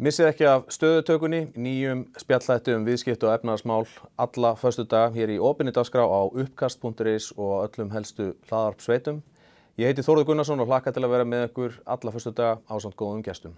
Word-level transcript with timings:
Missið 0.00 0.30
ekki 0.30 0.46
af 0.48 0.62
stöðutökunni, 0.72 1.38
nýjum 1.60 2.06
spjallættu 2.16 2.72
um 2.72 2.86
viðskipt 2.86 3.20
og 3.26 3.34
efnarsmál 3.34 3.82
alla 4.24 4.54
förstu 4.56 4.86
dag 4.88 5.12
hér 5.12 5.34
í 5.34 5.36
opinni 5.36 5.74
dagskrá 5.76 6.06
á 6.08 6.24
uppkast.is 6.24 7.26
og 7.36 7.66
öllum 7.66 7.92
helstu 7.92 8.30
hlaðarp 8.48 8.80
sveitum. 8.80 9.18
Ég 9.76 9.90
heiti 9.92 10.06
Þórður 10.06 10.30
Gunnarsson 10.30 10.64
og 10.64 10.72
hlakka 10.72 10.94
til 10.96 11.04
að 11.04 11.12
vera 11.18 11.28
með 11.28 11.50
ykkur 11.50 11.76
alla 11.84 12.14
förstu 12.16 12.32
dag 12.32 12.64
á 12.64 12.74
samt 12.80 12.96
góðum 12.96 13.20
gestum. 13.26 13.52